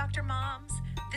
Dr. 0.00 0.22
Moms. 0.22 0.69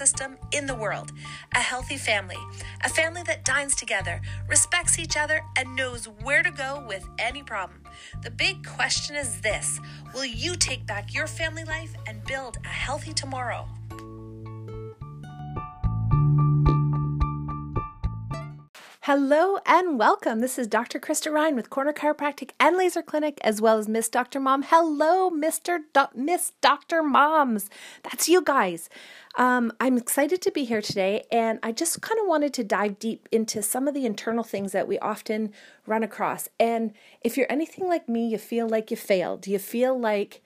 system 0.00 0.38
in 0.52 0.64
the 0.64 0.74
world. 0.74 1.12
A 1.54 1.58
healthy 1.58 1.98
family, 1.98 2.42
a 2.82 2.88
family 2.88 3.22
that 3.24 3.44
dines 3.44 3.76
together, 3.76 4.22
respects 4.48 4.98
each 4.98 5.14
other, 5.14 5.42
and 5.58 5.76
knows 5.76 6.06
where 6.22 6.42
to 6.42 6.50
go 6.50 6.82
with 6.88 7.04
any 7.18 7.42
problem. 7.42 7.82
The 8.22 8.30
big 8.30 8.66
question 8.66 9.14
is 9.14 9.42
this 9.42 9.78
Will 10.14 10.24
you 10.24 10.56
take 10.56 10.86
back 10.86 11.12
your 11.12 11.26
family 11.26 11.64
life 11.64 11.92
and 12.06 12.24
build 12.24 12.56
a 12.64 12.68
healthy 12.68 13.12
tomorrow? 13.12 13.68
Hello 19.12 19.58
and 19.66 19.98
welcome. 19.98 20.38
This 20.38 20.56
is 20.56 20.68
Dr. 20.68 21.00
Krista 21.00 21.32
Ryan 21.32 21.56
with 21.56 21.68
Corner 21.68 21.92
Chiropractic 21.92 22.50
and 22.60 22.76
Laser 22.76 23.02
Clinic, 23.02 23.40
as 23.42 23.60
well 23.60 23.76
as 23.76 23.88
Miss 23.88 24.08
Dr. 24.08 24.38
Mom. 24.38 24.62
Hello, 24.62 25.32
Mr. 25.32 25.80
Do- 25.92 26.14
Miss 26.14 26.52
Dr. 26.60 27.02
Moms. 27.02 27.68
That's 28.04 28.28
you 28.28 28.40
guys. 28.40 28.88
Um, 29.34 29.72
I'm 29.80 29.96
excited 29.96 30.40
to 30.42 30.52
be 30.52 30.62
here 30.62 30.80
today, 30.80 31.24
and 31.32 31.58
I 31.60 31.72
just 31.72 32.00
kind 32.00 32.20
of 32.20 32.28
wanted 32.28 32.54
to 32.54 32.62
dive 32.62 33.00
deep 33.00 33.28
into 33.32 33.64
some 33.64 33.88
of 33.88 33.94
the 33.94 34.06
internal 34.06 34.44
things 34.44 34.70
that 34.70 34.86
we 34.86 34.96
often 35.00 35.52
run 35.86 36.04
across. 36.04 36.48
And 36.60 36.92
if 37.20 37.36
you're 37.36 37.50
anything 37.50 37.88
like 37.88 38.08
me, 38.08 38.28
you 38.28 38.38
feel 38.38 38.68
like 38.68 38.92
you 38.92 38.96
failed. 38.96 39.48
You 39.48 39.58
feel 39.58 39.98
like 39.98 40.40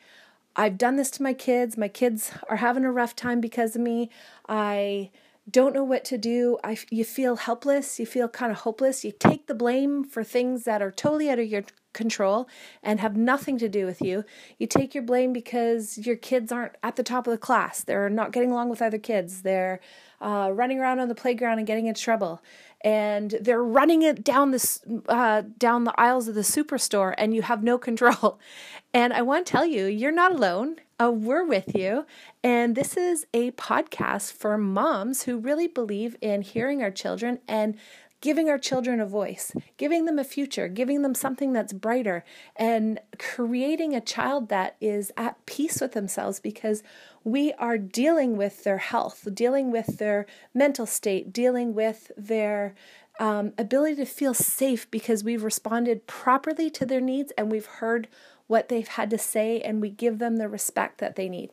I've 0.56 0.78
done 0.78 0.96
this 0.96 1.10
to 1.10 1.22
my 1.22 1.34
kids. 1.34 1.76
My 1.76 1.88
kids 1.88 2.32
are 2.48 2.56
having 2.56 2.86
a 2.86 2.92
rough 2.92 3.14
time 3.14 3.42
because 3.42 3.76
of 3.76 3.82
me. 3.82 4.08
I 4.48 5.10
don't 5.50 5.74
know 5.74 5.84
what 5.84 6.04
to 6.06 6.18
do. 6.18 6.58
I, 6.64 6.78
you 6.90 7.04
feel 7.04 7.36
helpless. 7.36 7.98
You 8.00 8.06
feel 8.06 8.28
kind 8.28 8.50
of 8.50 8.58
hopeless. 8.58 9.04
You 9.04 9.12
take 9.12 9.46
the 9.46 9.54
blame 9.54 10.04
for 10.04 10.24
things 10.24 10.64
that 10.64 10.80
are 10.80 10.90
totally 10.90 11.28
out 11.28 11.38
of 11.38 11.46
your 11.46 11.64
control 11.92 12.48
and 12.82 12.98
have 13.00 13.16
nothing 13.16 13.58
to 13.58 13.68
do 13.68 13.84
with 13.84 14.00
you. 14.00 14.24
You 14.58 14.66
take 14.66 14.94
your 14.94 15.04
blame 15.04 15.32
because 15.32 15.98
your 15.98 16.16
kids 16.16 16.50
aren't 16.50 16.74
at 16.82 16.96
the 16.96 17.02
top 17.02 17.26
of 17.26 17.30
the 17.30 17.38
class. 17.38 17.84
They're 17.84 18.08
not 18.08 18.32
getting 18.32 18.52
along 18.52 18.70
with 18.70 18.82
other 18.82 18.98
kids. 18.98 19.42
They're 19.42 19.80
uh, 20.20 20.50
running 20.52 20.80
around 20.80 21.00
on 21.00 21.08
the 21.08 21.14
playground 21.14 21.58
and 21.58 21.66
getting 21.66 21.86
in 21.86 21.94
trouble. 21.94 22.42
And 22.80 23.34
they're 23.40 23.62
running 23.62 24.02
it 24.02 24.24
down 24.24 24.50
this 24.50 24.80
uh, 25.08 25.42
down 25.56 25.84
the 25.84 25.98
aisles 25.98 26.28
of 26.28 26.34
the 26.34 26.42
superstore, 26.42 27.14
and 27.16 27.34
you 27.34 27.40
have 27.40 27.62
no 27.62 27.78
control. 27.78 28.38
And 28.92 29.12
I 29.12 29.22
want 29.22 29.44
to 29.44 29.50
tell 29.50 29.66
you, 29.66 29.86
you're 29.86 30.12
not 30.12 30.30
alone. 30.30 30.76
Uh, 31.00 31.10
we're 31.10 31.44
with 31.44 31.74
you. 31.74 32.06
And 32.42 32.76
this 32.76 32.96
is 32.96 33.26
a 33.34 33.50
podcast 33.52 34.32
for 34.32 34.56
moms 34.56 35.24
who 35.24 35.38
really 35.38 35.66
believe 35.66 36.16
in 36.20 36.42
hearing 36.42 36.82
our 36.82 36.90
children 36.90 37.40
and 37.48 37.76
giving 38.20 38.48
our 38.48 38.58
children 38.58 39.00
a 39.00 39.06
voice, 39.06 39.52
giving 39.76 40.06
them 40.06 40.18
a 40.18 40.24
future, 40.24 40.66
giving 40.66 41.02
them 41.02 41.14
something 41.14 41.52
that's 41.52 41.74
brighter, 41.74 42.24
and 42.56 42.98
creating 43.18 43.94
a 43.94 44.00
child 44.00 44.48
that 44.48 44.76
is 44.80 45.12
at 45.16 45.44
peace 45.44 45.80
with 45.80 45.92
themselves 45.92 46.40
because 46.40 46.82
we 47.22 47.52
are 47.54 47.76
dealing 47.76 48.36
with 48.36 48.64
their 48.64 48.78
health, 48.78 49.28
dealing 49.34 49.70
with 49.70 49.98
their 49.98 50.24
mental 50.54 50.86
state, 50.86 51.34
dealing 51.34 51.74
with 51.74 52.12
their 52.16 52.74
um, 53.20 53.52
ability 53.58 53.96
to 53.96 54.06
feel 54.06 54.34
safe 54.34 54.90
because 54.90 55.22
we've 55.22 55.44
responded 55.44 56.06
properly 56.06 56.70
to 56.70 56.86
their 56.86 57.00
needs 57.00 57.32
and 57.36 57.50
we've 57.50 57.66
heard 57.66 58.08
what 58.46 58.68
they've 58.68 58.88
had 58.88 59.10
to 59.10 59.18
say 59.18 59.60
and 59.60 59.80
we 59.80 59.90
give 59.90 60.18
them 60.18 60.36
the 60.36 60.48
respect 60.48 60.98
that 60.98 61.16
they 61.16 61.28
need. 61.28 61.50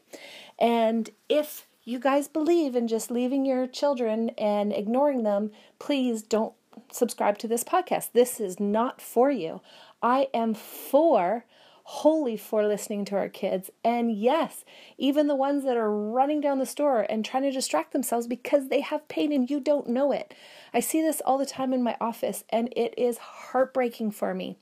And 0.59 1.09
if 1.29 1.67
you 1.83 1.99
guys 1.99 2.27
believe 2.27 2.75
in 2.75 2.87
just 2.87 3.09
leaving 3.09 3.45
your 3.45 3.67
children 3.67 4.29
and 4.37 4.71
ignoring 4.71 5.23
them, 5.23 5.51
please 5.79 6.21
don't 6.21 6.53
subscribe 6.91 7.37
to 7.39 7.47
this 7.47 7.63
podcast. 7.63 8.11
This 8.13 8.39
is 8.39 8.59
not 8.59 9.01
for 9.01 9.31
you. 9.31 9.61
I 10.01 10.27
am 10.33 10.53
for 10.53 11.45
wholly 11.83 12.37
for 12.37 12.65
listening 12.65 13.03
to 13.05 13.15
our 13.15 13.27
kids. 13.27 13.69
And 13.83 14.11
yes, 14.11 14.63
even 14.97 15.27
the 15.27 15.35
ones 15.35 15.63
that 15.65 15.77
are 15.77 15.91
running 15.91 16.39
down 16.39 16.59
the 16.59 16.65
store 16.65 17.05
and 17.09 17.25
trying 17.25 17.43
to 17.43 17.51
distract 17.51 17.91
themselves 17.91 18.27
because 18.27 18.69
they 18.69 18.81
have 18.81 19.07
pain 19.07 19.31
and 19.31 19.49
you 19.49 19.59
don't 19.59 19.87
know 19.87 20.11
it. 20.11 20.33
I 20.73 20.79
see 20.79 21.01
this 21.01 21.21
all 21.25 21.37
the 21.37 21.45
time 21.45 21.73
in 21.73 21.83
my 21.83 21.97
office 21.99 22.43
and 22.49 22.71
it 22.75 22.93
is 22.97 23.17
heartbreaking 23.17 24.11
for 24.11 24.33
me. 24.33 24.57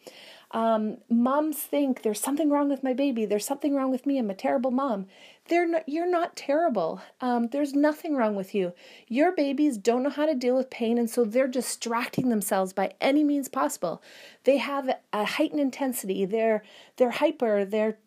Um, 0.51 0.97
moms 1.09 1.57
think 1.57 2.01
there's 2.01 2.19
something 2.19 2.49
wrong 2.49 2.69
with 2.69 2.83
my 2.83 2.93
baby. 2.93 3.25
There's 3.25 3.45
something 3.45 3.75
wrong 3.75 3.91
with 3.91 4.05
me. 4.05 4.17
I'm 4.17 4.31
a 4.31 4.35
terrible 4.35 4.71
mom. 4.71 5.05
Not, 5.51 5.87
you're 5.87 6.09
not 6.09 6.35
terrible. 6.35 7.01
Um, 7.21 7.47
there's 7.47 7.73
nothing 7.73 8.15
wrong 8.15 8.35
with 8.35 8.53
you. 8.53 8.73
Your 9.07 9.31
babies 9.31 9.77
don't 9.77 10.03
know 10.03 10.09
how 10.09 10.25
to 10.25 10.35
deal 10.35 10.55
with 10.55 10.69
pain, 10.69 10.97
and 10.97 11.09
so 11.09 11.23
they're 11.23 11.47
distracting 11.47 12.29
themselves 12.29 12.73
by 12.73 12.93
any 13.01 13.23
means 13.23 13.47
possible. 13.47 14.01
They 14.43 14.57
have 14.57 14.89
a 15.13 15.25
heightened 15.25 15.61
intensity. 15.61 16.25
They're 16.25 16.63
they're 16.97 17.11
hyper. 17.11 17.65
They're 17.65 17.97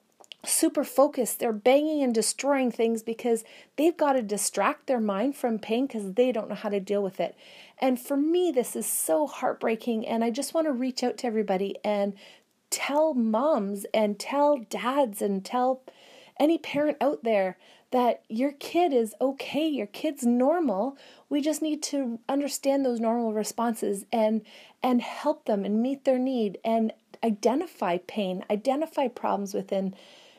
super 0.44 0.84
focused. 0.84 1.38
They're 1.38 1.52
banging 1.52 2.02
and 2.02 2.14
destroying 2.14 2.72
things 2.72 3.02
because 3.02 3.44
they've 3.76 3.96
got 3.96 4.14
to 4.14 4.22
distract 4.22 4.86
their 4.86 5.00
mind 5.00 5.36
from 5.36 5.58
pain 5.58 5.86
because 5.86 6.14
they 6.14 6.32
don't 6.32 6.48
know 6.48 6.54
how 6.54 6.68
to 6.68 6.80
deal 6.80 7.02
with 7.02 7.20
it. 7.20 7.36
And 7.78 8.00
for 8.00 8.16
me, 8.16 8.50
this 8.50 8.74
is 8.74 8.86
so 8.86 9.26
heartbreaking. 9.26 10.06
And 10.06 10.24
I 10.24 10.30
just 10.30 10.54
want 10.54 10.66
to 10.66 10.72
reach 10.72 11.02
out 11.02 11.18
to 11.18 11.26
everybody 11.26 11.76
and 11.84 12.14
tell 12.70 13.14
moms 13.14 13.86
and 13.92 14.18
tell 14.18 14.58
dads 14.58 15.22
and 15.22 15.44
tell 15.44 15.82
any 16.40 16.58
parent 16.58 16.96
out 17.00 17.22
there 17.22 17.56
that 17.92 18.22
your 18.28 18.52
kid 18.52 18.92
is 18.92 19.14
okay, 19.20 19.68
your 19.68 19.86
kid's 19.86 20.24
normal. 20.24 20.96
We 21.28 21.42
just 21.42 21.62
need 21.62 21.82
to 21.84 22.18
understand 22.28 22.84
those 22.84 22.98
normal 22.98 23.32
responses 23.32 24.06
and 24.10 24.42
and 24.82 25.02
help 25.02 25.44
them 25.44 25.64
and 25.64 25.82
meet 25.82 26.04
their 26.04 26.18
need 26.18 26.58
and 26.64 26.92
identify 27.22 27.98
pain, 27.98 28.44
identify 28.50 29.08
problems 29.08 29.54
within 29.54 29.94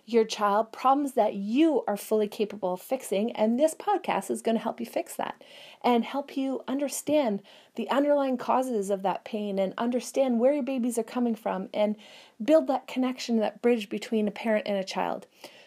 your 0.05 0.25
child, 0.25 0.71
problems 0.71 1.13
that 1.13 1.33
you 1.33 1.83
are 1.87 1.95
fully 1.95 2.27
capable 2.27 2.73
of 2.73 2.81
fixing. 2.81 3.31
And 3.33 3.59
this 3.59 3.73
podcast 3.73 4.29
is 4.29 4.41
going 4.41 4.57
to 4.57 4.63
help 4.63 4.79
you 4.79 4.85
fix 4.85 5.15
that 5.15 5.41
and 5.83 6.03
help 6.03 6.35
you 6.35 6.61
understand 6.67 7.41
the 7.75 7.89
underlying 7.89 8.37
causes 8.37 8.89
of 8.89 9.01
that 9.03 9.23
pain 9.23 9.57
and 9.59 9.73
understand 9.77 10.39
where 10.39 10.53
your 10.53 10.63
babies 10.63 10.97
are 10.97 11.03
coming 11.03 11.35
from 11.35 11.69
and 11.73 11.95
build 12.43 12.67
that 12.67 12.87
connection, 12.87 13.37
that 13.37 13.61
bridge 13.61 13.89
between 13.89 14.27
a 14.27 14.31
parent 14.31 14.67
and 14.67 14.77
a 14.77 14.83
child. 14.83 15.25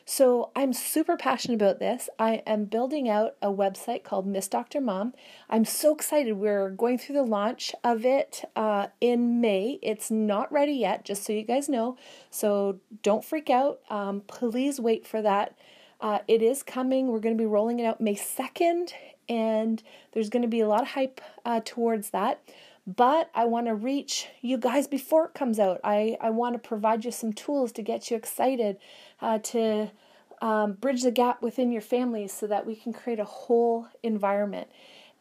So 0.08 0.52
I'm 0.54 0.72
super 0.72 1.16
passionate 1.16 1.56
about 1.56 1.80
this. 1.80 2.08
I 2.16 2.34
am 2.46 2.66
building 2.66 3.08
out 3.08 3.34
a 3.42 3.48
website 3.48 4.04
called 4.04 4.24
Miss 4.24 4.46
Dr. 4.46 4.80
Mom. 4.80 5.14
I'm 5.50 5.64
so 5.64 5.92
excited. 5.92 6.34
We're 6.34 6.70
going 6.70 6.96
through 6.96 7.16
the 7.16 7.24
launch 7.24 7.74
of 7.82 8.04
it 8.04 8.44
uh, 8.54 8.86
in 9.00 9.40
May. 9.40 9.80
It's 9.82 10.08
not 10.08 10.52
ready 10.52 10.74
yet, 10.74 11.04
just 11.04 11.24
so 11.24 11.32
you 11.32 11.42
guys 11.42 11.68
know. 11.68 11.98
So 12.30 12.78
don't 13.02 13.24
freak 13.24 13.50
out. 13.50 13.80
Um, 13.90 14.22
please 14.28 14.78
wait 14.78 15.04
for 15.04 15.20
that. 15.22 15.58
Uh, 16.00 16.20
it 16.28 16.40
is 16.40 16.62
coming. 16.62 17.08
We're 17.08 17.18
going 17.18 17.36
to 17.36 17.42
be 17.42 17.46
rolling 17.46 17.80
it 17.80 17.84
out 17.84 18.00
May 18.00 18.14
2nd, 18.14 18.92
and 19.28 19.82
there's 20.12 20.30
going 20.30 20.42
to 20.42 20.48
be 20.48 20.60
a 20.60 20.68
lot 20.68 20.82
of 20.82 20.88
hype 20.90 21.20
uh, 21.44 21.62
towards 21.64 22.10
that 22.10 22.40
but 22.86 23.30
I 23.34 23.46
want 23.46 23.66
to 23.66 23.74
reach 23.74 24.28
you 24.42 24.58
guys 24.58 24.86
before 24.86 25.26
it 25.26 25.34
comes 25.34 25.58
out. 25.58 25.80
I, 25.82 26.16
I 26.20 26.30
want 26.30 26.54
to 26.54 26.68
provide 26.68 27.04
you 27.04 27.10
some 27.10 27.32
tools 27.32 27.72
to 27.72 27.82
get 27.82 28.10
you 28.10 28.16
excited, 28.16 28.76
uh, 29.20 29.38
to 29.38 29.90
um, 30.40 30.74
bridge 30.74 31.02
the 31.02 31.10
gap 31.10 31.42
within 31.42 31.72
your 31.72 31.82
families 31.82 32.32
so 32.32 32.46
that 32.46 32.66
we 32.66 32.76
can 32.76 32.92
create 32.92 33.18
a 33.18 33.24
whole 33.24 33.88
environment. 34.02 34.68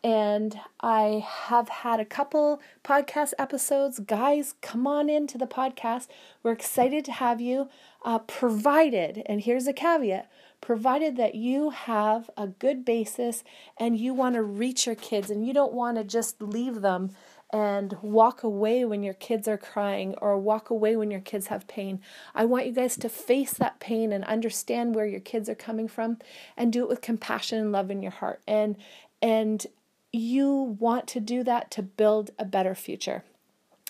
And 0.03 0.59
I 0.81 1.25
have 1.47 1.67
had 1.67 1.99
a 1.99 2.05
couple 2.05 2.61
podcast 2.83 3.33
episodes. 3.39 3.97
Guys, 3.97 4.53
come 4.61 4.85
on 4.85 5.09
into 5.09 5.39
the 5.39 5.47
podcast. 5.47 6.07
We're 6.43 6.51
excited 6.51 7.03
to 7.05 7.11
have 7.13 7.41
you, 7.41 7.69
uh, 8.03 8.19
provided, 8.19 9.23
and 9.25 9.41
here's 9.41 9.65
a 9.65 9.73
caveat 9.73 10.29
provided 10.65 11.15
that 11.15 11.35
you 11.35 11.69
have 11.69 12.27
a 12.35 12.47
good 12.47 12.83
basis 12.83 13.43
and 13.77 13.99
you 13.99 14.15
want 14.15 14.33
to 14.33 14.41
reach 14.41 14.87
your 14.87 14.95
kids 14.95 15.29
and 15.29 15.45
you 15.45 15.53
don't 15.53 15.73
want 15.73 15.95
to 15.95 16.03
just 16.03 16.41
leave 16.41 16.81
them 16.81 17.11
and 17.53 17.95
walk 18.01 18.41
away 18.41 18.83
when 18.83 19.03
your 19.03 19.13
kids 19.13 19.47
are 19.47 19.59
crying 19.59 20.15
or 20.23 20.39
walk 20.39 20.71
away 20.71 20.95
when 20.95 21.11
your 21.11 21.21
kids 21.21 21.47
have 21.47 21.67
pain. 21.67 22.01
I 22.33 22.45
want 22.45 22.65
you 22.65 22.71
guys 22.71 22.97
to 22.97 23.09
face 23.09 23.53
that 23.53 23.79
pain 23.79 24.11
and 24.11 24.25
understand 24.25 24.95
where 24.95 25.05
your 25.05 25.19
kids 25.19 25.47
are 25.49 25.55
coming 25.55 25.87
from 25.87 26.17
and 26.57 26.73
do 26.73 26.81
it 26.81 26.89
with 26.89 26.99
compassion 26.99 27.59
and 27.59 27.71
love 27.71 27.91
in 27.91 28.01
your 28.01 28.11
heart. 28.11 28.41
And 28.47 28.75
and 29.21 29.67
you 30.11 30.75
want 30.79 31.05
to 31.09 31.19
do 31.19 31.43
that 31.43 31.69
to 31.71 31.83
build 31.83 32.31
a 32.39 32.45
better 32.45 32.73
future. 32.73 33.23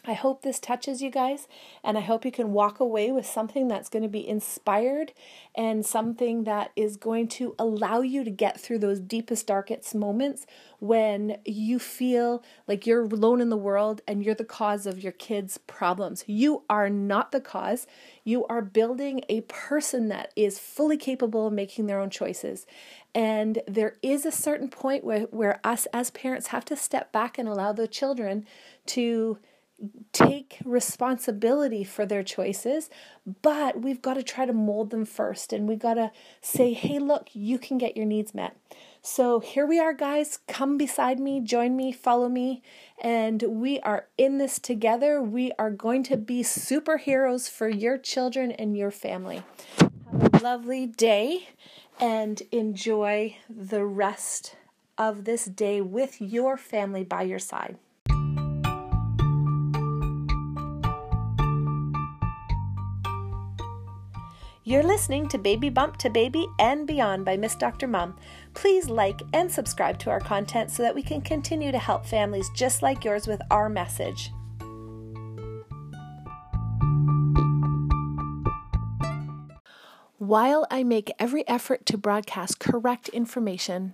I 0.07 0.13
hope 0.13 0.41
this 0.41 0.59
touches 0.59 1.01
you 1.01 1.09
guys, 1.09 1.47
and 1.83 1.97
I 1.97 2.01
hope 2.01 2.25
you 2.25 2.31
can 2.31 2.53
walk 2.53 2.79
away 2.79 3.11
with 3.11 3.25
something 3.25 3.67
that's 3.67 3.89
going 3.89 4.03
to 4.03 4.09
be 4.09 4.27
inspired 4.27 5.13
and 5.55 5.85
something 5.85 6.43
that 6.43 6.71
is 6.75 6.95
going 6.95 7.27
to 7.29 7.55
allow 7.57 8.01
you 8.01 8.23
to 8.23 8.29
get 8.29 8.59
through 8.59 8.79
those 8.79 8.99
deepest, 8.99 9.47
darkest 9.47 9.95
moments 9.95 10.45
when 10.79 11.37
you 11.45 11.79
feel 11.79 12.43
like 12.67 12.85
you're 12.85 13.03
alone 13.03 13.41
in 13.41 13.49
the 13.49 13.57
world 13.57 14.01
and 14.07 14.23
you're 14.23 14.35
the 14.35 14.43
cause 14.43 14.85
of 14.85 15.01
your 15.01 15.11
kids' 15.11 15.57
problems. 15.57 16.23
You 16.27 16.63
are 16.69 16.89
not 16.89 17.31
the 17.31 17.41
cause. 17.41 17.87
You 18.23 18.45
are 18.45 18.61
building 18.61 19.21
a 19.27 19.41
person 19.41 20.09
that 20.09 20.31
is 20.35 20.59
fully 20.59 20.97
capable 20.97 21.47
of 21.47 21.53
making 21.53 21.87
their 21.87 21.99
own 21.99 22.11
choices. 22.11 22.67
And 23.15 23.59
there 23.67 23.95
is 24.03 24.25
a 24.25 24.31
certain 24.31 24.69
point 24.69 25.03
where, 25.03 25.21
where 25.21 25.59
us 25.63 25.87
as 25.93 26.11
parents 26.11 26.47
have 26.47 26.65
to 26.65 26.75
step 26.75 27.11
back 27.11 27.37
and 27.37 27.47
allow 27.47 27.71
the 27.71 27.87
children 27.87 28.45
to 28.87 29.39
take 30.13 30.59
responsibility 30.63 31.83
for 31.83 32.05
their 32.05 32.23
choices, 32.23 32.89
but 33.41 33.81
we've 33.81 34.01
got 34.01 34.13
to 34.13 34.23
try 34.23 34.45
to 34.45 34.53
mold 34.53 34.89
them 34.89 35.05
first. 35.05 35.51
And 35.51 35.67
we've 35.67 35.79
got 35.79 35.95
to 35.95 36.11
say, 36.41 36.73
hey, 36.73 36.99
look, 36.99 37.29
you 37.33 37.59
can 37.59 37.77
get 37.77 37.97
your 37.97 38.05
needs 38.05 38.33
met. 38.33 38.55
So 39.01 39.39
here 39.39 39.65
we 39.67 39.79
are, 39.79 39.93
guys. 39.93 40.39
Come 40.47 40.77
beside 40.77 41.19
me, 41.19 41.39
join 41.39 41.75
me, 41.75 41.91
follow 41.91 42.29
me, 42.29 42.63
and 42.99 43.43
we 43.43 43.79
are 43.81 44.07
in 44.17 44.39
this 44.39 44.57
together. 44.57 45.21
We 45.21 45.51
are 45.59 45.69
going 45.69 46.03
to 46.03 46.17
be 46.17 46.41
superheroes 46.41 47.49
for 47.49 47.69
your 47.69 47.97
children 47.97 48.51
and 48.51 48.75
your 48.75 48.91
family. 48.91 49.43
Have 49.77 50.33
a 50.33 50.43
lovely 50.43 50.87
day 50.87 51.49
and 51.99 52.41
enjoy 52.51 53.37
the 53.49 53.85
rest 53.85 54.55
of 54.97 55.25
this 55.25 55.45
day 55.45 55.81
with 55.81 56.19
your 56.21 56.57
family 56.57 57.03
by 57.03 57.23
your 57.23 57.39
side. 57.39 57.77
You're 64.67 64.81
listening 64.81 65.27
to 65.27 65.37
Baby 65.37 65.69
Bump 65.69 65.97
to 65.97 66.09
Baby 66.09 66.47
and 66.57 66.87
Beyond 66.87 67.23
by 67.23 67.37
Miss 67.37 67.53
Dr. 67.53 67.87
Mom. 67.87 68.17
Please 68.55 68.89
like 68.89 69.21
and 69.31 69.51
subscribe 69.51 69.99
to 69.99 70.09
our 70.09 70.19
content 70.19 70.71
so 70.71 70.81
that 70.81 70.95
we 70.95 71.03
can 71.03 71.21
continue 71.21 71.71
to 71.71 71.77
help 71.77 72.03
families 72.03 72.49
just 72.55 72.81
like 72.81 73.05
yours 73.05 73.27
with 73.27 73.43
our 73.51 73.69
message. 73.69 74.31
While 80.17 80.65
I 80.71 80.83
make 80.83 81.11
every 81.19 81.47
effort 81.47 81.85
to 81.85 81.95
broadcast 81.99 82.59
correct 82.59 83.09
information, 83.09 83.93